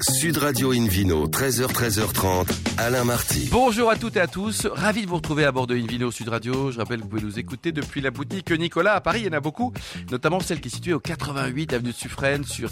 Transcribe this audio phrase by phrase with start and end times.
[0.00, 2.48] Sud Radio Invino, 13h, 13h30,
[2.78, 3.48] Alain Marty.
[3.52, 6.28] Bonjour à toutes et à tous, ravi de vous retrouver à bord de Invino Sud
[6.28, 6.70] Radio.
[6.70, 9.28] Je rappelle que vous pouvez nous écouter depuis la boutique Nicolas à Paris, il y
[9.28, 9.72] en a beaucoup,
[10.10, 12.70] notamment celle qui est située au 88 avenue de Suffren sur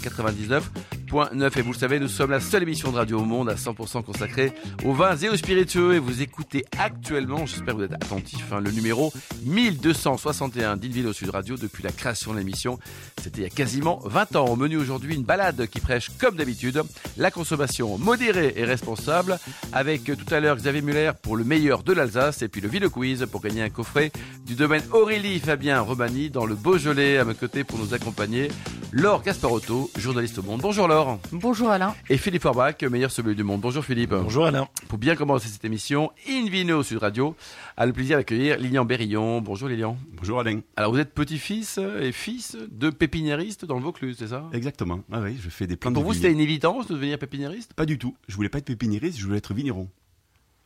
[1.11, 1.59] 99.9.
[1.59, 4.03] Et vous le savez, nous sommes la seule émission de radio au monde à 100%
[4.03, 4.53] consacrée
[4.85, 5.95] aux vins et aux spiritueux.
[5.95, 9.11] Et vous écoutez actuellement, j'espère que vous êtes attentifs, hein, le numéro
[9.43, 12.79] 1261 d'Invino Sud Radio depuis la création de l'émission.
[13.21, 14.45] C'était il y a quasiment 20 ans.
[14.45, 16.81] Au menu aujourd'hui, une balade qui prêche comme d'habitude
[17.17, 19.37] la consommation modérée et responsable,
[19.73, 22.89] avec tout à l'heure Xavier Muller pour le meilleur de l'Alsace et puis le Ville
[22.89, 24.11] Quiz pour gagner un coffret
[24.45, 28.49] du domaine Aurélie Fabien Romani dans le Beaujolais à mes côtés pour nous accompagner.
[28.93, 30.59] Laure Gasparotto, journaliste au Monde.
[30.61, 31.17] Bonjour Laure.
[31.31, 31.95] Bonjour Alain.
[32.09, 33.61] Et Philippe Forbach, meilleur sommelier du monde.
[33.61, 34.09] Bonjour Philippe.
[34.09, 34.67] Bonjour Alain.
[34.89, 37.35] Pour bien commencer cette émission, Invino Sud Radio
[37.77, 39.39] a le plaisir d'accueillir Lilian Berillon.
[39.39, 39.97] Bonjour Lilian.
[40.17, 40.59] Bonjour Alain.
[40.75, 44.49] Alors vous êtes petit-fils et fils de pépiniéristes dans le Vaucluse, c'est ça?
[44.51, 44.99] Exactement.
[45.09, 46.21] Ah oui, je fais des plantes Pour de vous, vigne.
[46.23, 47.73] c'était une évidence de devenir pépiniériste?
[47.73, 48.13] Pas du tout.
[48.27, 49.87] Je voulais pas être pépiniériste, je voulais être vigneron.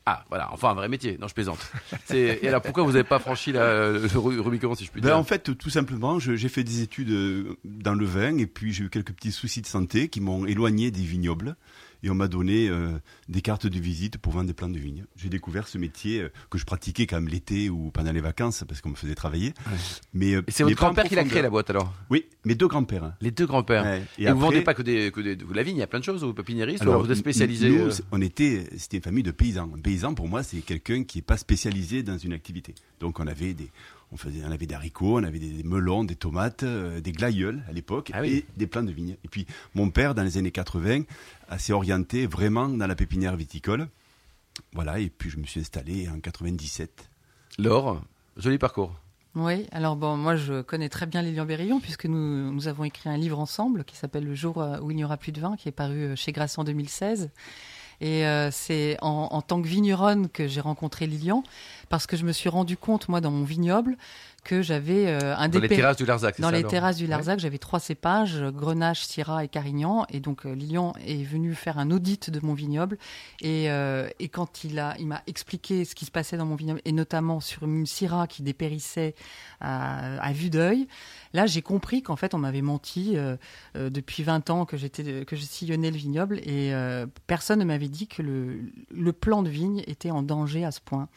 [0.08, 1.18] Ah, voilà, enfin un vrai métier.
[1.20, 1.58] Non, je plaisante.
[2.06, 5.02] C'est- Et alors pourquoi vous n'avez pas franchi la, le Ru- Rubicon, si je puis
[5.02, 8.46] Ben, dire en fait, tout simplement, j'ai fait des études euh, dans le vin et
[8.46, 11.56] puis j'ai eu quelques petits soucis de santé qui m'ont éloigné des vignobles
[12.06, 15.06] et on m'a donné euh, des cartes de visite pour vendre des plantes de vigne.
[15.16, 18.64] J'ai découvert ce métier euh, que je pratiquais quand même l'été ou pendant les vacances
[18.68, 19.54] parce qu'on me faisait travailler.
[20.14, 23.16] Mais, euh, c'est votre grand-père qui l'a créé la boîte alors Oui, mes deux grands-pères.
[23.22, 23.84] Les deux grands-pères.
[23.84, 24.04] Ouais.
[24.20, 26.00] Et, vous vendez pas que des, que des- de la vigne, il y a plein
[26.00, 29.24] de choses, vous pépiniériste, ou alors vous êtes spécialisé nous, on était, c'était une famille
[29.24, 29.72] de paysans.
[29.76, 32.76] Un paysan, pour moi, c'est quelqu'un qui est pas spécialisé dans une activité.
[33.00, 33.72] Donc, on avait des,
[34.12, 37.12] on faisait, on avait des haricots, on avait des, des melons, des tomates, euh, des
[37.12, 38.30] glaïeuls à l'époque, Ah oui.
[38.30, 39.16] et des plants de vigne.
[39.24, 41.04] Et puis, mon père, dans les années 80,
[41.58, 43.88] s'est orienté vraiment dans la pépinière viticole.
[44.74, 45.00] Voilà.
[45.00, 47.10] Et puis, je me suis installé en 97.
[47.58, 48.02] Laure,
[48.38, 48.94] joli parcours.
[49.38, 53.10] Oui, alors bon, moi je connais très bien Lilian Berillon puisque nous, nous avons écrit
[53.10, 55.58] un livre ensemble qui s'appelle Le jour euh, où il n'y aura plus de vin,
[55.58, 57.30] qui est paru euh, chez Grasset en 2016.
[58.02, 61.44] Et euh, c'est en, en tant que vigneronne que j'ai rencontré Lilian
[61.90, 63.98] parce que je me suis rendu compte, moi, dans mon vignoble,
[64.46, 67.10] que j'avais euh, un Dans les terrasses du Larzac, Dans ça, les terrasses du Ouais.
[67.10, 70.06] Larzac, j'avais trois cépages, Grenache, Syrah et Carignan.
[70.10, 72.98] Et donc, euh, Lilian est venu faire un audit de mon vignoble.
[73.42, 76.56] Et, euh, et quand il a, il m'a expliqué ce qui se passait dans mon
[76.56, 79.16] vignoble, et notamment sur une Syrah qui dépérissait
[79.60, 80.88] à, à vue d'œil,
[81.34, 83.36] là, j'ai compris qu'en fait, on m'avait menti euh,
[83.76, 86.40] euh, depuis 20 ans que j'étais, que je sillonnais le vignoble.
[86.40, 86.72] Et
[87.26, 88.60] personne ne m'avait dit que le,
[88.92, 91.10] le plan de vigne était en danger à ce point.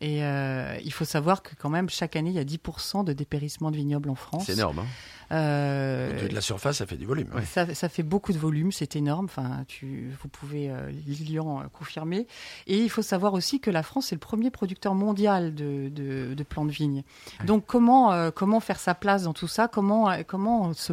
[0.00, 3.12] Et euh, il faut savoir que quand même, chaque année, il y a 10% de
[3.12, 4.44] dépérissement de vignobles en France.
[4.46, 4.78] C'est énorme.
[4.80, 4.86] hein.
[5.32, 7.28] Euh, De, de la surface, ça fait du volume.
[7.34, 7.44] Ouais.
[7.44, 9.24] ça, ça fait beaucoup de volume, c'est énorme.
[9.26, 12.26] Enfin, tu, vous pouvez euh, Lilian euh, confirmer.
[12.66, 16.32] Et il faut savoir aussi que la France est le premier producteur mondial de, de,
[16.34, 17.02] de plants de vigne.
[17.44, 19.68] Donc comment euh, comment faire sa place dans tout ça?
[19.68, 20.92] Comment comment se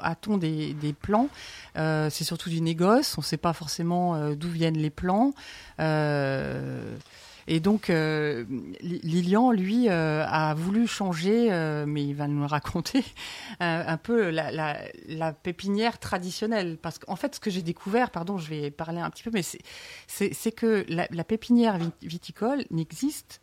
[0.00, 1.28] a-t-on des, des plans?
[1.78, 3.16] Euh, C'est surtout du négoce.
[3.16, 5.32] On ne sait pas forcément euh, d'où viennent les plans.
[5.80, 6.96] Euh,
[7.46, 8.44] et donc, euh,
[8.80, 13.04] Li- Lilian, lui, euh, a voulu changer, euh, mais il va nous raconter,
[13.60, 16.78] un, peu la, pépinière traditionnelle.
[16.80, 19.42] Parce qu'en fait, ce que j'ai découvert, pardon, je vais parler un petit peu, mais
[19.42, 19.60] c'est-
[20.52, 23.40] que la, pépinière vit- viticole n'existe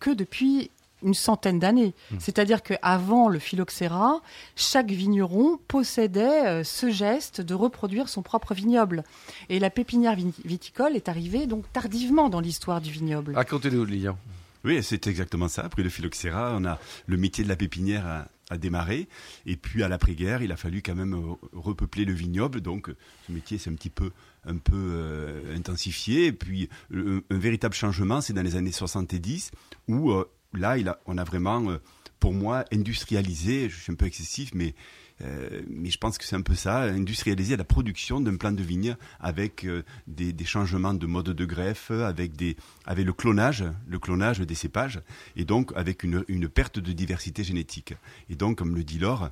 [0.00, 0.70] que depuis
[1.04, 1.94] une centaine d'années.
[2.18, 4.20] C'est-à-dire qu'avant le phylloxéra,
[4.56, 9.04] chaque vigneron possédait euh, ce geste de reproduire son propre vignoble.
[9.48, 13.34] Et la pépinière viticole est arrivée donc tardivement dans l'histoire du vignoble.
[13.34, 14.16] Racontez-nous, Lilian.
[14.64, 15.62] Oui, c'est exactement ça.
[15.62, 19.08] Après le phylloxéra, on a le métier de la pépinière à, à démarrer.
[19.46, 22.60] Et puis à l'après-guerre, il a fallu quand même euh, repeupler le vignoble.
[22.60, 24.10] Donc euh, ce métier s'est un petit peu,
[24.46, 26.26] un peu euh, intensifié.
[26.26, 29.50] Et puis un véritable changement, c'est dans les années 70
[29.88, 30.28] où euh,
[30.60, 31.78] là, on a vraiment, euh,
[32.20, 33.68] pour moi, industrialisé.
[33.68, 34.74] Je suis un peu excessif, mais
[35.22, 38.96] euh, je pense que c'est un peu ça, industrialiser la production d'un plant de vigne
[39.20, 45.00] avec euh, des, changements de mode de greffe, avec, le clonage, le clonage des cépages,
[45.36, 47.94] et donc avec une, perte de diversité génétique.
[48.28, 49.30] Et donc, comme le dit Laure,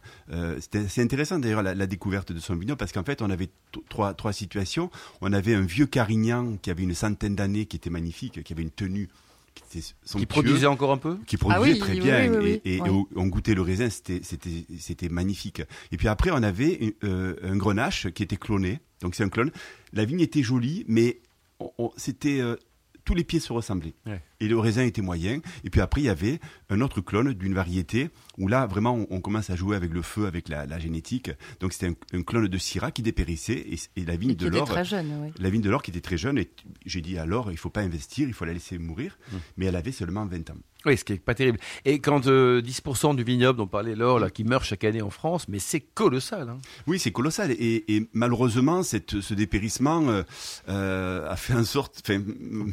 [0.60, 3.50] c'est intéressant d'ailleurs la, découverte de son vignoble, parce qu'en fait, on avait
[3.88, 4.90] trois, trois situations.
[5.20, 8.62] On avait un vieux Carignan qui avait une centaine d'années, qui était magnifique, qui avait
[8.62, 9.08] une tenue
[9.54, 11.18] qui était Qui somptueuse produisait encore un peu?
[11.26, 13.90] Qui produisait Ah oui, très oui, bien oui, oui, et, on, on goûtait le raisin,
[13.90, 15.62] c'était c'était c'était magnifique.
[15.90, 19.50] Et puis après on avait euh, un grenache qui était cloné, donc c'est un clone.
[19.92, 21.20] La vigne était jolie, mais
[21.60, 22.56] on- on- c'était euh,
[23.04, 23.94] tous les pieds se ressemblaient.
[24.06, 24.22] Ouais.
[24.42, 25.40] Et le raisin était moyen.
[25.64, 26.40] Et puis après, il y avait
[26.70, 30.02] un autre clone d'une variété où là, vraiment, on, on commence à jouer avec le
[30.02, 31.30] feu, avec la, la génétique.
[31.60, 34.44] Donc c'était un, un clone de Syrah qui dépérissait et, et la vigne Et qui
[34.44, 34.68] de était l'or.
[34.68, 35.32] très jeune, oui.
[35.38, 36.50] La vigne de l'or qui était très jeune et
[36.84, 39.16] j'ai dit alors il faut pas investir, il faut la laisser mourir.
[39.30, 39.36] Mmh.
[39.56, 40.56] Mais elle avait seulement 20 ans.
[40.84, 41.58] Oui, ce qui est pas terrible.
[41.84, 45.10] Et quand euh, 10% du vignoble, dont parlait l'or, là, qui meurt chaque année en
[45.10, 46.48] France, mais c'est colossal.
[46.48, 46.58] Hein.
[46.88, 50.22] Oui, c'est colossal et, et malheureusement cette, ce dépérissement euh,
[50.68, 52.02] euh, a fait en sorte.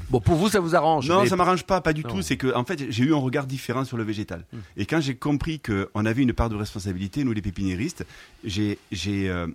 [0.10, 1.08] Bon, pour vous, ça vous arrange.
[1.08, 2.10] Non, mais- ça m'arrange pas, pas du Non.
[2.10, 2.22] tout.
[2.22, 4.46] C'est que, en fait, j'ai eu un regard différent sur le végétal.
[4.52, 4.58] Hmm.
[4.78, 8.06] Et quand j'ai compris qu'on avait une part de responsabilité, nous les pépiniéristes,
[8.44, 9.48] j'ai, j'ai, euh,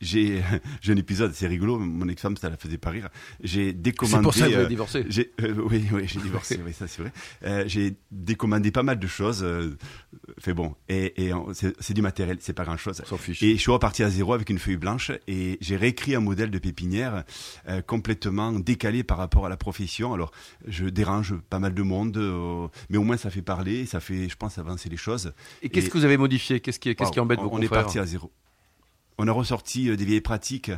[0.00, 0.42] j'ai,
[0.80, 1.78] j'ai un épisode, c'est rigolo.
[1.78, 3.08] Mon ex-femme, ça la faisait pas rire.
[3.42, 4.16] J'ai décommandé.
[4.16, 5.06] C'est pour ça que vous euh, avez divorcé.
[5.08, 7.12] j'ai, euh, oui, oui, j'ai divorcé, oui, ça c'est vrai.
[7.44, 9.42] Euh, j'ai décommandé pas mal de choses.
[9.42, 9.76] Euh,
[10.38, 12.64] fait bon, et, et c'est, c'est du matériel, c'est pas.
[12.68, 13.42] On s'en fiche.
[13.42, 16.50] Et je suis reparti à zéro avec une feuille blanche et j'ai réécrit un modèle
[16.50, 17.24] de pépinière
[17.68, 20.12] euh, complètement décalé par rapport à la profession.
[20.14, 20.32] Alors,
[20.66, 24.28] je dérange pas mal de monde, euh, mais au moins ça fait parler, ça fait,
[24.28, 25.32] je pense, avancer les choses.
[25.62, 26.60] Et qu'est-ce que vous avez modifié?
[26.60, 28.32] Qu'est-ce qui, qu'est-ce qui embête on, vos on est parti à zéro.
[29.18, 30.70] On a ressorti euh, des vieilles pratiques.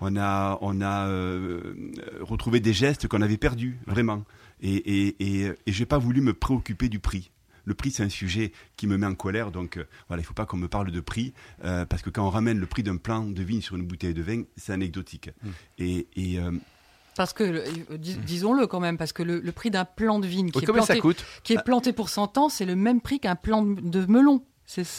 [0.00, 1.60] On a, on a euh,
[1.98, 4.24] euh, retrouvé des gestes qu'on avait perdus, vraiment.
[4.62, 7.30] Et, et, et, et j'ai pas voulu me préoccuper du prix.
[7.66, 10.34] Le prix, c'est un sujet qui me met en colère, donc euh, voilà, il faut
[10.34, 11.34] pas qu'on me parle de prix,
[11.64, 14.14] euh, parce que quand on ramène le prix d'un plan de vigne sur une bouteille
[14.14, 15.30] de vin, c'est anecdotique.
[15.42, 15.48] Mm.
[15.78, 16.52] Et, et euh,
[17.16, 17.64] Parce que,
[17.96, 20.64] dis- disons-le quand même, parce que le, le prix d'un plant de vigne qui, Oui,
[20.64, 21.24] est planté, coûte?
[21.44, 24.06] qui est planté pour 100 ans, c'est le même prix qu'un plant de de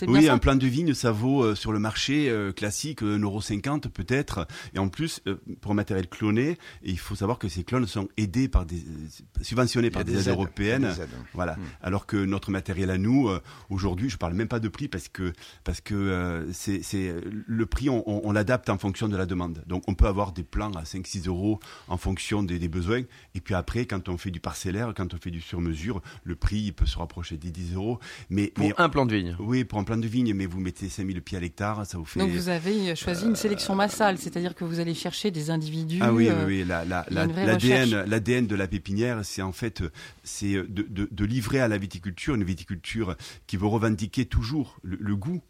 [0.08, 3.90] oui, ça un plan de vigne, ça vaut euh, sur le marché euh, classique 1,50€
[3.90, 4.48] peut-être.
[4.74, 6.58] Et en plus, euh, pour un matériel cloné, et
[6.92, 9.08] il faut savoir que ces clones sont aidés par des, euh,
[9.42, 10.90] subventionnés par des, des aides aides, européennes.
[10.94, 11.10] des aides.
[11.34, 11.56] Voilà.
[11.56, 11.62] Mm.
[11.82, 13.40] Alors que notre matériel à nous, euh,
[13.70, 15.32] aujourd'hui, je parle même pas de prix parce que
[15.64, 19.26] parce que euh, c'est c'est le prix, on, on- on l'adapte en fonction de la
[19.26, 19.64] demande.
[19.68, 23.04] Donc on peut avoir des plans à 5-6 euros en fonction des, des besoins.
[23.36, 26.60] Et puis après, quand on fait du parcellaire, quand on fait du sur-mesure, le prix
[26.60, 28.00] il peut se rapprocher des 10 euros.
[28.30, 29.36] Mais Pour mais un plan de vigne.
[29.40, 32.06] oui, pour un plan de vigne, mais vous mettez 5000 pieds à l'hectare, ça vous
[32.06, 32.20] fait.
[32.20, 36.00] Donc vous avez choisi une sélection massale, c'est-à-dire que vous allez chercher des individus.
[36.02, 39.90] Ah oui, euh, oui, oui, la- l'ADN, de la pépinière, c'est en fait, euh,
[40.24, 43.16] c'est euh, de, de- de livrer à la viticulture, une viticulture
[43.48, 45.42] qui veut revendiquer toujours le, le goût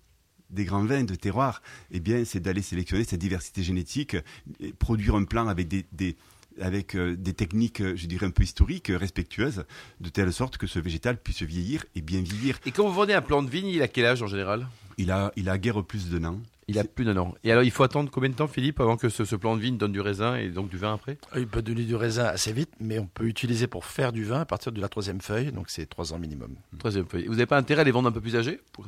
[0.50, 1.62] des grands vins de terroir,
[1.92, 4.18] eh bien, c'est d'aller sélectionner cette diversité génétique,
[4.60, 6.18] et produire un plan avec des, des-
[6.60, 9.64] avec euh, des techniques, euh, je dirais, un peu historiques, respectueuses,
[10.00, 12.60] de telle sorte que ce végétal puisse vieillir et bien vieillir.
[12.66, 14.68] Et quand vous vendez un plan de vigne, il a quel âge en général?
[14.98, 16.40] Il a, il a guère plus d'un an.
[16.68, 17.34] Il a plus d'un an.
[17.44, 19.62] Et alors, il faut attendre combien de temps, Philippe, avant que ce, ce plan de
[19.62, 21.18] vigne donne du raisin et donc du vin après?
[21.36, 24.42] Il peut donner du raisin assez vite, mais on peut utiliser pour faire du vin
[24.42, 26.56] à partir de la troisième feuille, donc c'est trois ans minimum.
[26.80, 27.26] Troisième feuille.
[27.26, 28.86] Vous n'avez pas intérêt à les vendre un peu plus âgés Pour-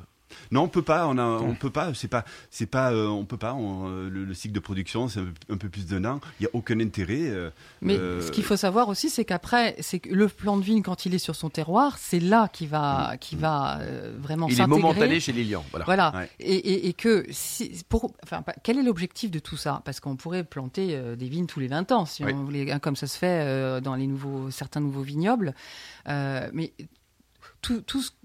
[0.51, 1.07] Non, on peut pas.
[1.07, 1.94] On a, on peut pas.
[1.94, 2.91] C'est pas, c'est pas.
[2.91, 3.53] euh, on peut pas.
[3.53, 6.19] on, euh, le, le cycle de production, c'est un, peu- un peu plus d'un an.
[6.39, 7.21] Il y a aucun intérêt.
[7.21, 7.50] euh,
[7.81, 10.81] Mais euh, ce qu'il faut savoir aussi, c'est qu'après, c'est que le plant de vigne,
[10.81, 14.59] quand il est sur son terroir, c'est là qu'il va, qu'il va euh, vraiment Il
[14.59, 15.63] est momentané chez Lilian.
[15.71, 15.85] Voilà.
[15.85, 16.12] Voilà.
[16.15, 16.30] Ouais.
[16.39, 19.81] Et, et- et que, si, pour, enfin, quel est l'objectif de tout ça?
[19.86, 22.31] Parce qu'on pourrait planter euh, des vignes tous les 20 ans, si Oui.
[22.33, 25.53] on voulait, hein, comme ça se fait euh, dans les nouveaux, certains nouveaux vignobles.
[26.09, 26.74] Euh, mais
[27.63, 27.81] tout,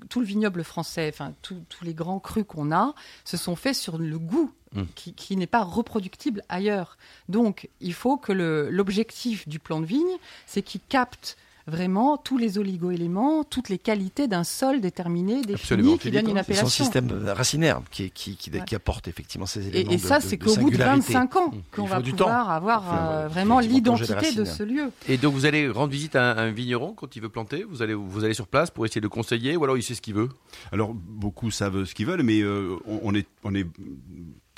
[0.08, 2.94] tout, le vignoble français, enfin, tous les grands crus qu'on a,
[3.24, 4.52] se sont faits sur le goût.
[4.74, 4.82] Mm.
[4.94, 6.98] Qui, qui n'est pas reproductible ailleurs.
[7.30, 12.58] Donc, il faut que l'objectif du plan de vigne, c'est qu'il capte vraiment tous les
[12.58, 15.92] oligo-éléments, toutes les qualités d'un sol déterminé, Absolument.
[15.92, 16.84] défini, qui donne une Philippe, C'est son appellation.
[16.84, 18.62] système racinaire qui, qui, qui, Ouais.
[18.66, 21.12] qui apporte effectivement ces éléments et de- ça, c'est qu'au bout de singularité.
[21.12, 22.10] 25 ans qu'on va temps.
[22.10, 24.90] pouvoir avoir euh, euh, vraiment l'identité de ce lieu.
[25.08, 27.64] Et donc, vous allez rendre visite à un, un vigneron quand il veut planter?
[27.68, 29.94] Vous allez, vous allez sur place pour essayer de le conseiller ou alors il sait
[29.94, 30.28] ce qu'il veut?
[30.72, 33.66] Alors beaucoup savent ce qu'ils veulent, mais euh, on, on est, on est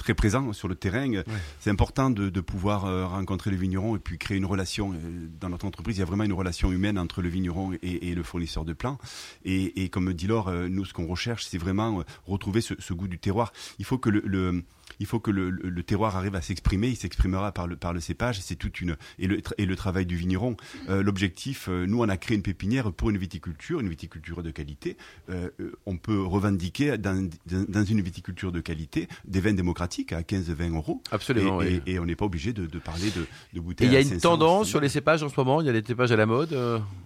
[0.00, 1.22] très présent sur le terrain.
[1.60, 4.92] C'est important de, de pouvoir euh, rencontrer le vigneron et puis créer une relation.
[4.92, 8.10] Euh, Dans notre entreprise, il y a vraiment une relation humaine entre le vigneron et,
[8.10, 8.98] et le fournisseur de plants.
[9.44, 12.74] Et, et comme dit Laure, euh, nous, ce qu'on recherche, c'est vraiment euh, retrouver ce,
[12.78, 13.52] ce goût du terroir.
[13.78, 14.62] Il faut que le, le-
[15.00, 16.88] il faut que le, terroir arrive à s'exprimer.
[16.88, 18.40] Il s'exprimera par le, par le cépage.
[18.40, 20.56] C'est toute une et le, tra- et le travail du vigneron.
[20.88, 24.50] Euh, L'objectif, euh, nous, on a créé une pépinière pour une viticulture, une viticulture de
[24.50, 24.96] qualité.
[25.30, 25.48] Euh,
[25.86, 31.02] on peut revendiquer dans, dans, une viticulture de qualité des vins démocratiques à 15-20 euros.
[31.10, 31.62] Absolument.
[31.62, 31.82] et, oui.
[31.86, 33.88] et- et on n'est pas obligé de, de parler de, de bouteilles.
[33.88, 34.70] il y a une 500, tendance 600.
[34.70, 35.60] sur les cépages en ce moment?
[35.60, 36.54] Il y a des cépages à la mode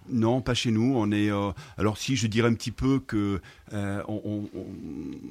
[0.09, 0.93] Non, pas chez nous.
[0.97, 1.29] On est.
[1.77, 3.39] alors si je dirais un petit peu que
[3.71, 4.49] on- on-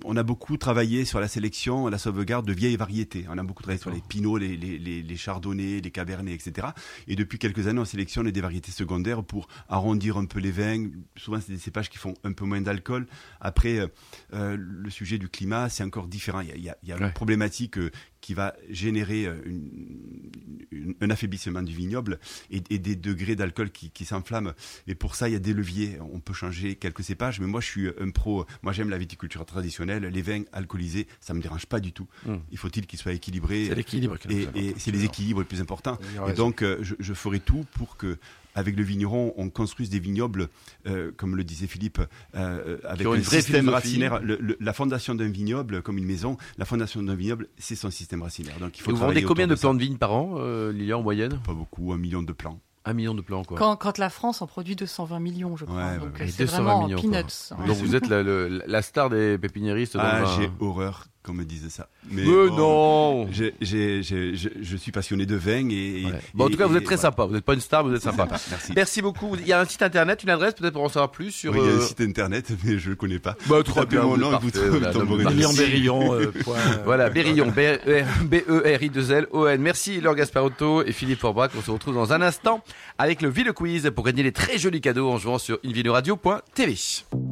[0.04, 3.26] on a beaucoup travaillé sur la sélection, la sauvegarde de vieilles variétés.
[3.28, 6.68] On a beaucoup travaillé sur les pinots, les, les, les, les chardonnays, les cabernets, etc.
[7.08, 10.86] Et depuis quelques années, on sélectionne des variétés secondaires pour arrondir un peu les vins.
[11.16, 13.06] Souvent, c'est des cépages qui font un peu moins d'alcool.
[13.40, 13.86] Après, euh,
[14.32, 16.40] euh, le sujet du climat, c'est encore différent.
[16.40, 17.06] Il y a, il y a- il y a Ouais.
[17.06, 20.30] une problématique euh, qui va générer une,
[20.70, 22.18] une- un affaiblissement du vignoble
[22.50, 24.52] et, et des degrés d'alcool qui, qui s'enflamment.
[24.86, 25.98] Et pour ça, il y a des leviers.
[26.00, 28.46] On peut changer quelques cépages, mais moi, je suis un pro.
[28.62, 30.04] Moi, j'aime la viticulture traditionnelle.
[30.04, 32.06] Les vins alcoolisés, ça me dérange pas du tout.
[32.24, 32.36] Mm.
[32.52, 35.04] Il faut-il qu'ils soient équilibrés C'est l'équilibre qui est le et, et important, c'est les
[35.04, 35.98] équilibres les plus importants.
[36.28, 38.18] Et donc, euh, je, je ferai tout pour que,
[38.54, 40.48] avec le vigneron, on construise des vignobles,
[40.86, 42.00] euh, comme le disait Philippe,
[42.36, 43.70] euh, avec un système philosophie.
[43.70, 44.20] racinaire.
[44.22, 47.90] Le- le- la fondation d'un vignoble, comme une maison, la fondation d'un vignoble, c'est son
[47.90, 48.58] système racinaire.
[48.60, 49.62] Donc, il faut Et vous vendez combien de ça.
[49.62, 52.60] plants de vigne par an, euh, Lilian, en moyenne Pas beaucoup, un million de plants.
[52.86, 53.56] Un million de plants, quoi.
[53.58, 55.76] Quand, quand la France en produit 220 millions, je crois.
[55.92, 57.58] Ouais, Donc ouais, c'est 220 vraiment millions, peanuts.
[57.58, 57.66] Ouais.
[57.66, 60.36] Donc vous êtes la, le- la star des pépiniéristes dans Ah, vin.
[60.38, 61.88] j'ai horreur qu'on me dise ça.
[62.10, 65.74] Mais, Mais oh, non je, je suis passionné de vin et.
[65.74, 66.20] et- Ouais.
[66.34, 67.10] Bon, en tout cas, et- vous êtes très voilà.
[67.10, 67.24] sympa.
[67.24, 68.26] Vous n'êtes pas une star, mais vous êtes sympa.
[68.50, 68.72] Merci.
[68.76, 69.34] Merci beaucoup.
[69.36, 71.52] Il y a un site internet, une adresse, peut-être pour en savoir plus sur.
[71.52, 73.36] Oui, il y a euh, un site internet, mais je le connais pas.
[73.48, 77.48] Bah, très Tapez bien, mon nom vous tomberez- voilà, Berillon, euh, point, euh, Voilà, Berillon,
[77.56, 79.60] E B-E-R-I-2-L-O-N.
[79.62, 81.50] Merci Laure Gasparotto et Philippe Forbach.
[81.56, 82.62] On se retrouve dans un instant
[82.98, 86.74] avec le Ville Quiz pour gagner les très jolis cadeaux en jouant sur invinoradio.tv.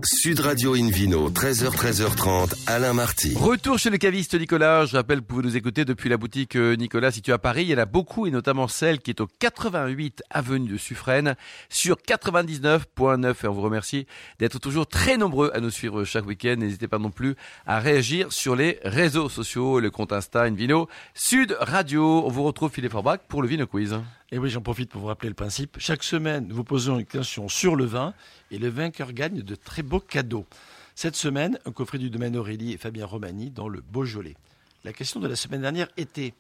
[0.04, 3.34] Sud Radio Invino, 13h, 13h30, Alain Marty.
[3.36, 4.84] Retour chez le caviste Nicolas.
[4.84, 7.62] Je rappelle, vous pouvez nous écouter depuis la boutique euh, Nicolas située à Paris.
[7.62, 11.36] Il y en a beaucoup et notamment celle qui est au 88 avenue de Suffren
[11.68, 13.34] sur 99.9.
[13.44, 14.06] Et on vous remercie
[14.40, 16.56] d'être toujours très nombreux à nous suivre chaque week-end.
[16.58, 21.56] N'hésitez pas non plus à réagir sur les réseaux sociaux, le compte Insta Invino Sud
[21.60, 22.24] Radio.
[22.26, 24.00] On vous retrouve Philippe Forbach pour le Vino Quiz.
[24.32, 25.76] Et oui, j'en profite pour vous rappeler le principe.
[25.78, 28.14] Chaque semaine, nous vous posons une question sur le vin
[28.50, 30.46] et le vainqueur gagne de très beaux cadeaux.
[30.94, 34.36] Cette semaine, un coffret du domaine Aurélie et Fabien Romani dans le Beaujolais.
[34.84, 36.32] La question de la semaine dernière était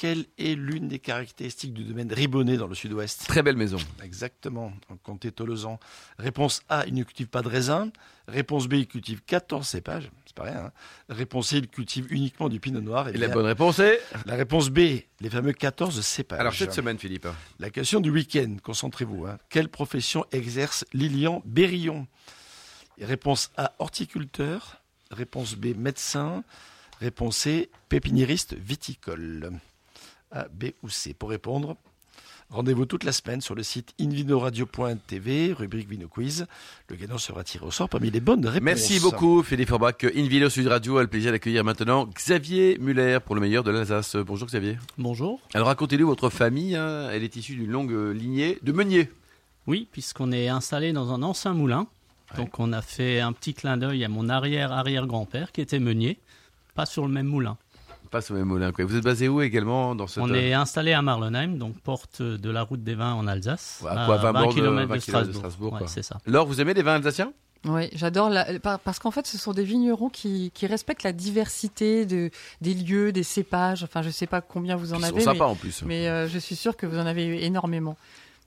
[0.00, 3.24] quelle est l'une des caractéristiques du domaine Ribonnet dans le sud-ouest?
[3.26, 3.78] Très belle maison.
[4.04, 5.80] Exactement, en comté Tolosan.
[6.20, 7.90] Réponse A, il ne cultive pas de raisin.
[8.28, 10.08] Réponse B, il cultive 14 cépages.
[10.24, 10.66] C'est pas rien.
[10.66, 10.72] hein.
[11.08, 13.08] Réponse C, il cultive uniquement du pinot noir.
[13.08, 14.78] Eh Et la bien, bonne réponse est la réponse B,
[15.20, 16.38] les fameux 14 cépages.
[16.38, 17.26] Alors cette semaine Philippe.
[17.58, 19.26] La question du week-end, concentrez-vous.
[19.26, 19.38] hein.
[19.48, 22.06] Quelle profession exerce Lilian Berillon
[23.00, 24.80] Réponse A, horticulteur.
[25.10, 26.44] Réponse B, médecin.
[27.00, 29.50] Réponse C, pépiniériste viticole.
[30.32, 31.14] A, B ou C.
[31.14, 31.76] Pour répondre,
[32.50, 36.46] rendez-vous toute la semaine sur le site invinoradio.tv, rubrique Vino Quiz.
[36.88, 38.62] Le gagnant sera tiré au sort parmi les bonnes réponses.
[38.64, 40.04] Merci beaucoup Philippe Forbach.
[40.14, 44.16] Invino Sud Radio a le plaisir d'accueillir maintenant Xavier Muller pour le meilleur de l'Alsace.
[44.16, 44.78] Bonjour Xavier.
[44.96, 45.40] Bonjour.
[45.54, 46.76] Alors racontez-nous votre famille.
[46.76, 47.08] hein.
[47.12, 49.10] Elle est issue d'une longue lignée de meuniers.
[49.66, 51.86] Oui, puisqu'on est installé dans un ancien moulin.
[52.36, 56.18] Donc on a fait un petit clin d'œil à mon arrière-arrière-grand-père qui était meunier,
[56.74, 57.56] pas sur le même moulin.
[58.10, 58.72] Pas au même.
[58.72, 58.84] Quoi.
[58.84, 60.22] Vous êtes basé où également dans cette...
[60.22, 64.06] On est installé à Marlenheim, donc porte de la route des vins en Alsace, À
[64.06, 65.34] quoi, 20 bornes de- 20 km de Strasbourg.
[65.36, 65.88] Strasbourg, Ouais, quoi.
[65.88, 66.18] c'est ça.
[66.26, 67.32] Laure, vous aimez les vins alsaciens?
[67.66, 72.06] Oui, j'adore la- parce qu'en fait, ce sont des vignerons qui, qui respectent la diversité
[72.06, 73.82] de, des lieux, des cépages.
[73.82, 75.82] Enfin, je sais pas combien vous en Ils sont avez, sympas mais, en plus.
[75.84, 77.96] mais, euh, je suis sûre que vous en avez énormément.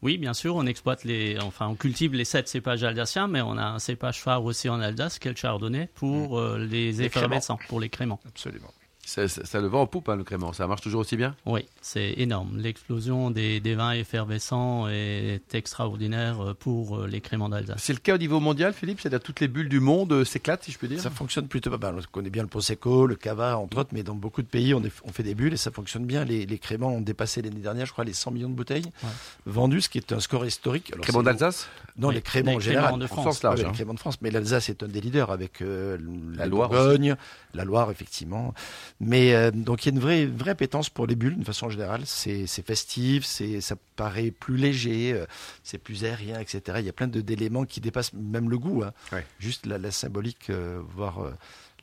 [0.02, 3.58] Oui, bien sûr, on exploite les, enfin, on cultive les sept cépages alsaciens, mais on
[3.58, 7.02] a un cépage phare aussi en Alsace, qui est le chardonnay, pour euh, les Les
[7.04, 8.20] effervescents, pour les créments.
[8.28, 8.72] Absolument.
[9.14, 10.54] Ça, ça- ça le vend en poupe, hein, le crément.
[10.54, 11.36] Ça marche toujours aussi bien?
[11.46, 12.58] Oui, c'est énorme.
[12.58, 17.76] L'explosion des, des vins effervescents est extraordinaire euh, pour euh, les créments d'Alsace.
[17.82, 19.02] C'est le cas au niveau mondial, Philippe?
[19.02, 21.02] C'est-à-dire toutes les bulles du monde euh, s'éclatent, si je peux dire?
[21.02, 21.96] Ça fonctionne plutôt pas mal.
[22.00, 24.82] On connaît bien le Prosecco, le Cava, entre autres, mais dans beaucoup de pays, on,
[24.84, 26.24] est- on fait des bulles et ça fonctionne bien.
[26.24, 29.10] Les, les créments ont dépassé l'année dernière, je crois, les 100 millions de bouteilles Ouais.
[29.46, 30.92] vendues, ce qui est un score historique.
[30.94, 31.68] Alors, Crément c'est- d'Alsace?
[31.98, 32.84] Non, Oui, les créments les en général.
[32.86, 33.26] créments de En France.
[33.26, 33.60] sens large.
[33.60, 33.70] Ouais, hein.
[33.70, 35.98] les créments de France, mais l'Alsace est un des leaders avec euh,
[36.38, 37.16] La la Loire Bourgogne,
[37.54, 38.54] la Loire effectivement.
[39.00, 41.70] Mais euh, donc il y a une vraie vraie appétence pour les bulles de façon
[41.70, 42.02] générale.
[42.06, 45.26] C'est c'est festif, c'est ça paraît plus léger, euh,
[45.64, 46.78] c'est plus aérien, etc.
[46.80, 48.84] Il y a plein de- d'éléments qui dépassent même le goût.
[48.84, 48.94] hein.
[49.12, 49.26] Ouais.
[49.40, 51.34] Juste la, la symbolique, euh, voire euh,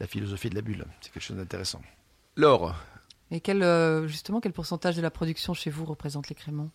[0.01, 0.85] la philosophie de la bulle.
[1.01, 1.83] C'est quelque chose d'intéressant.
[2.37, 2.75] Laure,
[3.31, 6.71] Et quel, euh, justement, quel pourcentage de la production chez vous représente les créments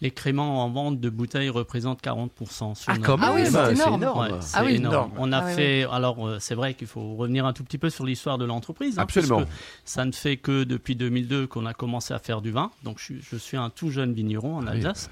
[0.00, 3.72] Les créments en vente de bouteilles représentent 40% sur Ah, même Ah oui, c'est C'est
[3.72, 3.94] énorme.
[4.02, 4.20] énorme.
[4.20, 4.94] Ouais, c'est Ah oui, énorme.
[4.94, 5.12] énorme.
[5.18, 5.86] On a Ah oui, fait.
[5.90, 8.98] Alors, euh, c'est vrai qu'il faut revenir un tout petit peu sur l'histoire de l'entreprise.
[8.98, 9.42] hein, Absolument.
[9.84, 12.70] Ça ne fait que depuis 2002 qu'on a commencé à faire du vin.
[12.84, 14.76] Donc, je, suis- je suis un tout jeune vigneron en Ah oui.
[14.78, 15.10] Alsace.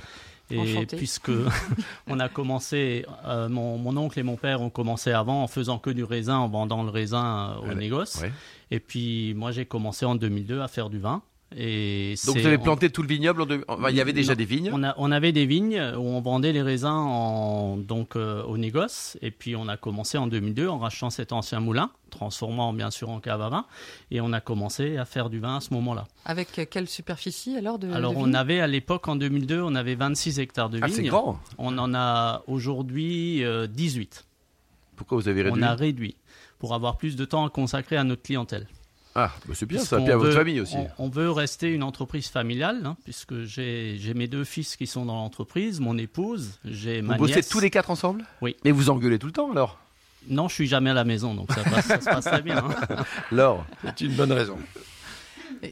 [0.49, 0.97] Et Enchanté.
[0.97, 1.33] puisque
[2.07, 5.79] on a commencé, euh, mon, mon oncle et mon père ont commencé avant en faisant
[5.81, 8.21] que du raisin, en vendant le raisin euh, au Allez, négoce.
[8.23, 8.31] ouais.
[8.71, 11.23] Et puis moi j'ai commencé en 2002 à faire du vin.
[11.55, 14.13] Et Donc vous avez on- planté tout le vignoble en deux- enfin, Il y avait
[14.13, 16.89] déjà Non, des vignes on, a- on avait des vignes où on vendait les raisins
[16.89, 19.17] en, donc, euh, au négoce.
[19.23, 23.11] Et puis on a commencé en 2002 en rachetant cet ancien moulin, transformant bien sûr
[23.11, 23.65] en cave à vin.
[24.11, 26.09] Et on a commencé à faire du vin à ce moment-là.
[26.25, 29.61] Avec euh, quelle superficie alors de Alors de on vignes avait à l'époque en 2002,
[29.63, 31.11] on avait 26 hectares de Ah, c'est vignes.
[31.11, 34.25] grand on en a aujourd'hui euh, 18.
[34.97, 36.17] Pourquoi vous avez réduit On a réduit
[36.59, 38.67] pour avoir plus de temps à consacrer à notre clientèle.
[39.19, 40.77] Ah, bah c'est bien, ça plaît à votre veut- famille aussi.
[40.99, 44.87] On, on veut rester une entreprise familiale, hein, puisque j'ai j'ai mes deux fils qui
[44.87, 47.49] sont dans l'entreprise, mon épouse, j'ai Vous ma bossez nièce.
[47.49, 48.25] tous les quatre ensemble?
[48.43, 48.57] Oui.
[48.65, 49.79] Mais vous engueulez tout le temps alors?
[50.29, 52.59] Non, je suis jamais à la maison, donc ça, passe- ça se passe très bien.
[52.59, 53.05] hein.
[53.33, 54.59] Laure C'est une bonne raison.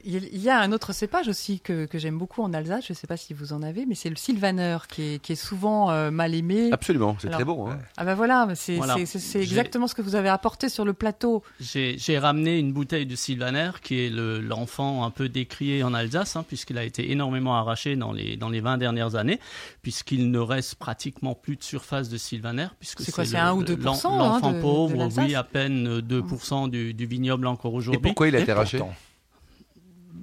[0.04, 2.96] Il y a un autre cépage aussi que, que j'aime beaucoup en Alsace, je ne
[2.96, 5.90] sais pas si vous en avez, mais c'est le sylvaner qui est, qui est souvent
[5.90, 6.70] euh, mal aimé.
[6.72, 7.70] Absolument, c'est très bon.
[7.70, 7.78] hein.
[7.96, 8.96] Ah ben voilà, c'est Voilà.
[8.98, 11.42] exactement ce que vous avez apporté sur le plateau.
[11.60, 16.36] J'ai ramené une bouteille de Sylvaner, qui est le- l'enfant un peu décrié en Alsace,
[16.36, 19.40] hein, puisqu'il a été énormément arraché dans les, dans les 20 dernières années,
[19.82, 22.68] puisqu'il ne reste pratiquement plus de surface de Sylvaner.
[22.78, 25.42] puisque C'est quoi, c'est 1 ou le- 2% l'en- hein, L'enfant de- pauvre, oui, à
[25.44, 28.00] peine euh, 2% du, du vignoble encore Et aujourd'hui.
[28.02, 28.78] pourquoi il a Et été arraché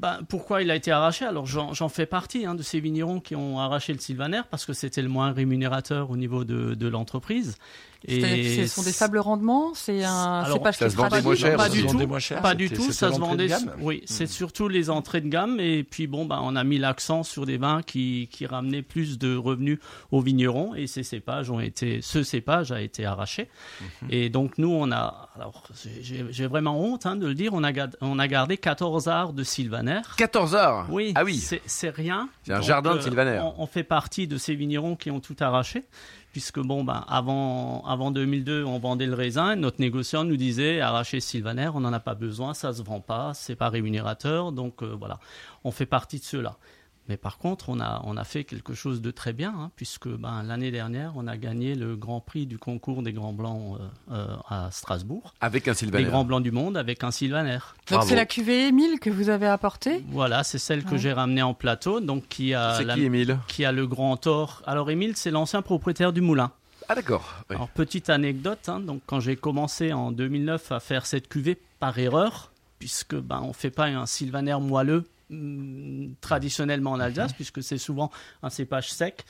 [0.01, 1.25] Ben, pourquoi il a été arraché?
[1.25, 4.74] Alors j'en fais partie hein, de ces vignerons qui ont arraché le sylvaner parce que
[4.74, 7.55] c'était le moins rémunérateur au niveau de l'entreprise.
[8.08, 11.36] C'est-à-dire que Ce sont des faibles rendements, c'est un Alors, ça qui se vendait moins
[11.36, 11.88] cher Pas du tout.
[11.89, 13.48] vendait moins cher, Pas du tout, ça se vendait.
[13.48, 13.72] gamme.
[13.79, 17.24] Oui, c'est surtout les entrées de gamme et puis bon, ben on a mis l'accent
[17.24, 19.77] sur des vins qui, qui ramenaient plus de revenus
[20.12, 23.50] aux vignerons et ces cépages ont été, ce cépage a été arraché
[24.10, 25.63] et donc nous on a, alors
[26.01, 29.34] j'ai vraiment honte hein, de le dire, on a, gard- on a gardé 14 arts
[29.34, 30.01] de sylvaner.
[30.17, 32.29] 14 heures Oui, Ah oui c'est rien.
[32.43, 33.39] C'est un Donc, jardin de euh, sylvaner.
[33.41, 35.84] On, on fait partie de ces vignerons qui ont tout arraché,
[36.32, 39.56] puisque bon, ben, avant, avant 2002, on vendait le raisin.
[39.56, 43.34] Notre négociant nous disait arracher sylvaner, on n'en a pas besoin, ça se vend pas,
[43.34, 44.52] c'est pas rémunérateur.
[44.52, 45.20] Donc euh, voilà,
[45.64, 46.58] on fait partie de ceux-là.
[47.10, 50.08] Mais par contre, on a, on a fait quelque chose de très bien, hein, puisque
[50.08, 53.77] ben, l'année dernière, on a gagné le grand prix du concours des Grands Blancs
[54.12, 55.34] euh, euh, à Strasbourg.
[55.41, 56.05] Avec un Les Sylvaner.
[56.05, 57.58] Grands Blancs du monde avec un sylvaner.
[57.89, 60.03] Donc c'est la cuvée Émile que vous avez apportée?
[60.10, 60.98] Voilà, c'est celle que Ouais.
[61.00, 63.39] j'ai ramenée en plateau, donc qui a C'est la- qui, Émile?
[63.48, 64.62] qui a le grand or.
[64.65, 66.51] Alors Émile, c'est l'ancien propriétaire du moulin.
[66.88, 67.43] Ah d'accord.
[67.50, 67.55] Oui.
[67.55, 71.98] Alors petite anecdote, hein, donc quand j'ai commencé en 2009 à faire cette cuvée par
[71.98, 75.05] erreur, puisque ben on fait pas un sylvaner moelleux
[76.32, 78.10] traditionnellement en Alsace, puisque c'est souvent
[78.42, 79.26] un cépage sec,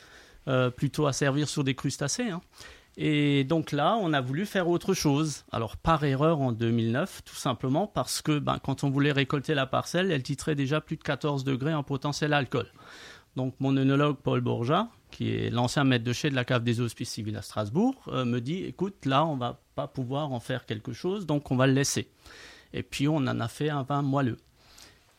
[0.48, 2.30] euh, plutôt à servir sur des crustacés.
[2.30, 2.42] hein.
[2.96, 5.44] Et donc là, on a voulu faire autre chose.
[5.52, 9.66] Alors par erreur en 2009, tout simplement parce que ben, quand on voulait récolter la
[9.66, 12.68] parcelle, elle titrait déjà plus de 14 degrés en potentiel alcool.
[13.36, 16.82] Donc mon œnologue Paul Bourgeat, qui est l'ancien maître de chez de la cave des
[16.82, 20.66] Hospices civils à Strasbourg, euh, me dit écoute, là, on va pas pouvoir en faire
[20.68, 22.10] quelque chose, donc on va le laisser.
[22.74, 24.38] Et puis on en a fait un vin moelleux.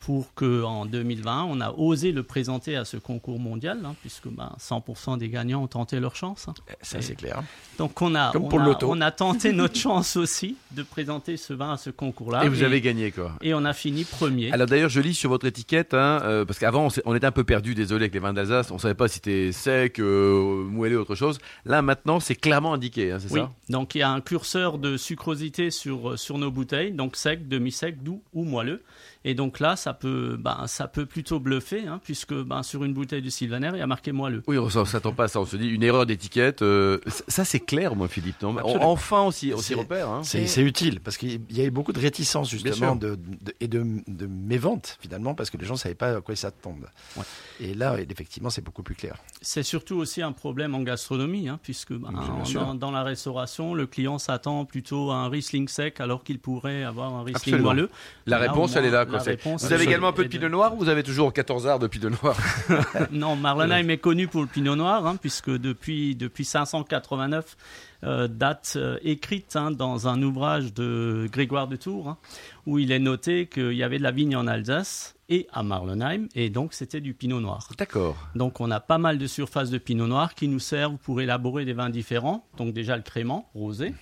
[0.04, 4.52] Pour qu'en 2020, on a osé le présenter à ce concours mondial, hein, puisque ben,
[4.58, 6.48] 100% des gagnants ont tenté leur chance.
[6.48, 6.54] hein.
[6.80, 7.42] Ça, c'est clair.
[7.78, 11.36] Donc on a, Comme on, pour a, on a tenté notre chance aussi de présenter
[11.36, 12.44] ce vin à ce concours-là.
[12.44, 14.52] Et vous avez gagné quoi et on a fini premier.
[14.52, 17.44] Alors d'ailleurs, je lis sur votre étiquette, hein, euh, parce qu'avant on, était un peu
[17.44, 21.14] perdu, désolé, avec les vins d'Alsace, on savait pas si c'était sec, euh, moelleux, autre
[21.14, 21.38] chose.
[21.64, 23.50] Là maintenant, c'est clairement indiqué, c'est Oui, ça?
[23.68, 27.48] Donc il y a un curseur de sucrosité sur, euh, sur nos bouteilles, donc sec,
[27.48, 28.82] demi-sec, doux ou moelleux.
[29.24, 32.92] Et donc là, ça peut, ben, ça peut plutôt bluffer, hein, puisque ben, sur une
[32.92, 34.42] bouteille de Sylvaner, il y a marqué moelleux.
[34.48, 35.40] Oui, on ne s'attend pas à ça.
[35.40, 36.62] On se dit une erreur d'étiquette.
[36.62, 38.42] euh, ça, c'est clair, moi, Philippe.
[38.42, 40.08] Non On- enfin, on s'y on s'y C'est- repère.
[40.08, 40.22] Hein.
[40.24, 42.58] C'est c'est utile parce qu'il y a eu beaucoup de réticence sûr.
[42.58, 46.16] justement de, de- et de, de mévente finalement parce que les gens ne savaient pas
[46.16, 46.88] à quoi ils s'attendent.
[47.16, 47.22] Ouais.
[47.60, 49.16] Et là, effectivement, c'est beaucoup plus clair.
[49.40, 52.60] C'est surtout aussi un problème en gastronomie, hein, puisque ben, en- sûr.
[52.60, 56.82] dans, dans la restauration, le client s'attend plutôt à un Riesling sec alors qu'il pourrait
[56.82, 57.62] avoir un Riesling Absolument.
[57.64, 57.90] moelleux.
[58.26, 59.06] La Là, réponse, elle est là.
[59.18, 61.78] Réponse, Vous avez également un peu de pinot noir ou vous avez toujours 14 arts
[61.78, 62.36] de pinot noir?
[63.10, 67.56] Non, Marlenheim est connu pour le pinot noir, hein, puisque depuis, depuis 589,
[68.04, 72.18] euh, date euh, écrite hein, dans un ouvrage de Grégoire de Tours, hein,
[72.66, 76.26] où il est noté qu'il y avait de la vigne en Alsace et à Marlenheim,
[76.34, 77.68] et donc c'était du pinot noir.
[77.78, 78.16] D'accord.
[78.34, 81.64] Donc on a pas mal de surfaces de pinot noir qui nous servent pour élaborer
[81.64, 82.46] des vins différents.
[82.58, 83.94] Donc déjà le crément, rosé.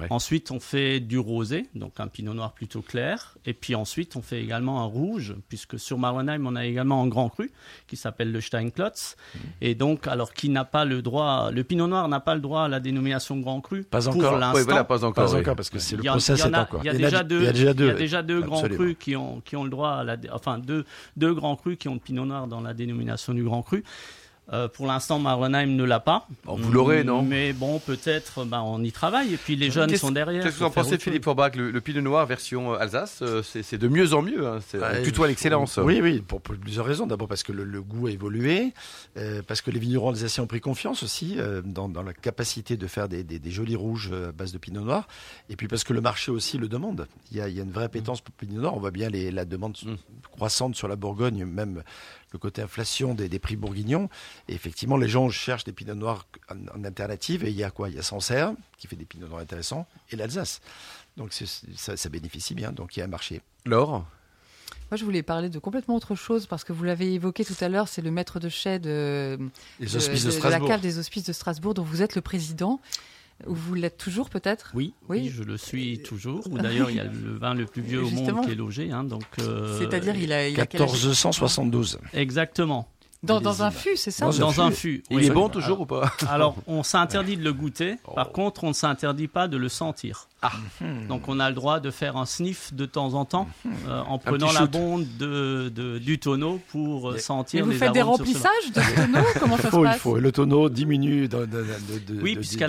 [0.00, 0.06] ouais.
[0.08, 3.36] Ensuite on fait du rosé, donc un pinot noir plutôt clair.
[3.44, 7.08] Et puis ensuite on fait également un rouge, puisque sur Marlenheim on a également un
[7.08, 7.50] grand cru
[7.86, 9.16] qui s'appelle le Steinklotz.
[9.60, 12.62] Et donc alors qui n'a pas le droit, le pinot noir n'a pas le droit
[12.62, 13.82] à la dénomination grand cru.
[13.84, 14.38] Pas pour encore.
[14.38, 14.58] l'instant.
[14.58, 15.24] Oui, voilà, pas encore.
[15.26, 15.40] Pas oui.
[15.40, 16.80] encore parce que c'est le Il y en- process il y en a- encore.
[16.82, 17.98] Il y a déjà deux, il y a déjà deux, il y a oui.
[17.98, 20.84] déjà deux grands crus qui ont, qui ont le droit à la, enfin deux,
[21.16, 23.82] deux grands crus qui ont le pinot noir dans la dénomination du grand cru.
[24.52, 26.26] Euh, pour l'instant, Marlenheim ne l'a pas.
[26.44, 27.22] Bon, vous l'aurez, non?
[27.22, 29.34] Mais bon, peut-être, ben, on y travaille.
[29.34, 30.42] Et puis les jeunes sont derrière.
[30.42, 33.42] Qu'est-ce que vous en pensez, Philippe Forbach le, le pinot noir version euh, Alsace, euh,
[33.42, 34.46] c'est de mieux en mieux.
[34.46, 34.60] Hein.
[34.66, 35.76] C'est- Bah, on tutoie l'excellence.
[35.76, 37.06] Oui, oui, pour, pour plusieurs raisons.
[37.06, 38.72] D'abord parce que le, le goût a évolué,
[39.18, 42.76] euh, parce que les vignerons alsaciens ont pris confiance aussi euh, dans, dans la capacité
[42.78, 45.08] de faire des, des- des jolis rouges à base de pinot noir,
[45.50, 47.06] et puis parce que le marché aussi le demande.
[47.30, 48.74] Il y a, il y a une vraie appétence pour le pinot noir.
[48.74, 49.96] On voit bien les, la demande Mm.
[50.32, 51.82] croissante sur la Bourgogne, même
[52.32, 54.08] le côté inflation des, des prix bourguignons.
[54.48, 57.44] Et effectivement, les gens cherchent des pinots noirs en, en alternative.
[57.44, 57.88] Et il y a quoi?
[57.88, 60.60] Il y a Sancerre, qui fait des pinots noirs intéressants, et l'Alsace.
[61.16, 62.72] Donc ça, ça bénéficie bien.
[62.72, 63.40] Donc il y a un marché.
[63.66, 64.04] Laure?
[64.90, 67.68] Moi, je voulais parler de complètement autre chose parce que vous l'avez évoqué tout à
[67.68, 69.38] l'heure, c'est le maître de chai de,
[69.80, 70.68] Les de- hospices de, de- de la Strasbourg.
[70.68, 72.80] cave des hospices de Strasbourg, dont vous êtes le président.
[73.46, 74.72] Ou vous l'êtes toujours peut-être?
[74.74, 75.20] Oui, Oui.
[75.22, 76.44] oui, je le suis toujours.
[76.50, 78.90] Ou D'ailleurs, il y a le vin le plus vieux au monde qui est logé.
[78.90, 80.90] hein, donc, euh, C'est-à-dire, il a, il a quel âge?
[80.90, 82.00] 1472.
[82.14, 82.88] Exactement.
[83.22, 85.02] Dans, un fût, c'est ça Dans un Dans un fût.
[85.10, 87.96] Il est bon toujours ou pas Alors, on s'interdit de le goûter.
[88.14, 90.28] Par contre, on ne s'interdit pas de le sentir.
[90.40, 90.52] Ah.
[91.08, 93.48] Donc, on a le droit de faire un sniff de temps en temps
[93.88, 97.76] euh, en prenant la bonde de, de- du tonneau pour Mais sentir Mais vous les
[97.78, 99.98] faites des remplissages de tonneaux Comment ça Il se faut, il passe?
[99.98, 100.16] faut.
[100.16, 102.68] Et le tonneau diminue de, de, de, de- Oui, puisqu'il y a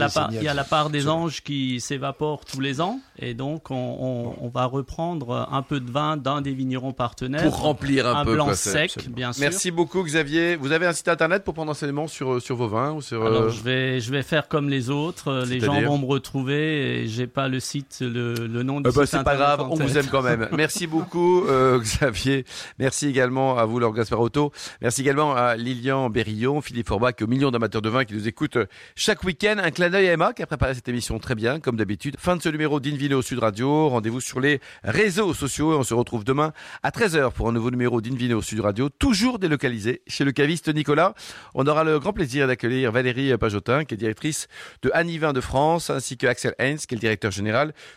[0.55, 2.99] la part- des anges qui s'évapore tous les ans.
[3.19, 7.43] Et donc, on, on- on va reprendre un peu de vin d'un des vignerons partenaires.
[7.43, 8.33] Pour remplir un, un peu.
[8.33, 9.15] blanc quoi, c'est- sec, absolument.
[9.15, 9.41] bien sûr.
[9.41, 10.55] Merci beaucoup Xavier.
[10.55, 13.23] Vous avez un site internet pour prendre enseignement sur, euh, sur vos vins ou sur...
[13.23, 15.43] Alors, euh, je vais, je vais faire comme les autres.
[15.47, 18.93] Les gens vont me retrouver et j'ai pas le site, le, le nom du Eh
[18.93, 20.47] ben, site c'est pas grave, on vous aime quand même.
[20.53, 22.45] Merci beaucoup euh, Xavier.
[22.77, 24.51] Merci également à vous Laure Gasparotto.
[24.81, 28.27] Merci également à Lilian Berillon, Philippe Forbach et aux millions d'amateurs de vin qui nous
[28.27, 29.57] écoutent euh, chaque week-end.
[29.61, 32.15] Un clin d'œil à Emma qui a préparé cette émission très bien, comme d'habitude.
[32.17, 33.89] Fin de ce numéro d'Invino Sud Radio.
[33.89, 37.71] Rendez-vous sur les réseaux sociaux et on se retrouve demain à 13h pour un nouveau
[37.71, 41.13] numéro d'Invino Sud Radio, toujours délocalisé chez le caviste Nicolas.
[41.53, 44.47] On aura le grand plaisir d'accueillir Valérie Pajotin, qui est directrice
[44.81, 47.48] de Anivin de France, ainsi que Axel Heinz, qui est le directeur général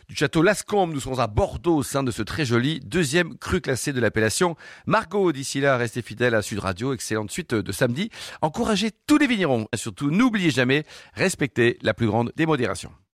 [0.08, 0.92] du château Lascombe.
[0.92, 4.56] Nous sommes à Bordeaux au sein de ce très joli deuxième cru classé de l'appellation
[4.86, 5.32] Margot.
[5.32, 6.94] D'ici là, restez fidèles à Sud Radio.
[6.94, 8.10] Excellente suite de samedi.
[8.40, 9.68] Encouragez tous les vignerons.
[9.72, 10.84] Et surtout, n'oubliez jamais,
[11.14, 12.92] respectez la plus grande des modérations.